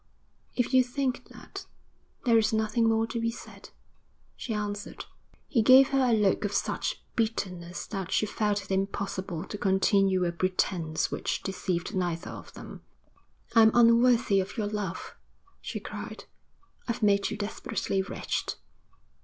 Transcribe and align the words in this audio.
'If 0.55 0.73
you 0.73 0.83
think 0.83 1.27
that, 1.29 1.67
there 2.25 2.39
is 2.39 2.51
nothing 2.51 2.89
more 2.89 3.05
to 3.05 3.19
be 3.19 3.29
said,' 3.29 3.69
she 4.35 4.51
answered. 4.51 5.05
He 5.47 5.61
gave 5.61 5.89
her 5.89 5.99
a 6.09 6.17
look 6.17 6.43
of 6.43 6.53
such 6.53 7.03
bitterness 7.15 7.85
that 7.85 8.11
she 8.11 8.25
felt 8.25 8.63
it 8.63 8.71
impossible 8.71 9.43
to 9.45 9.59
continue 9.59 10.25
a 10.25 10.31
pretence 10.31 11.11
which 11.11 11.43
deceived 11.43 11.93
neither 11.93 12.31
of 12.31 12.51
them. 12.55 12.81
'I'm 13.55 13.69
unworthy 13.75 14.39
of 14.39 14.57
your 14.57 14.65
love,' 14.65 15.15
she 15.61 15.79
cried. 15.79 16.23
'I've 16.87 17.03
made 17.03 17.29
you 17.29 17.37
desperately 17.37 18.01
wretched.' 18.01 18.55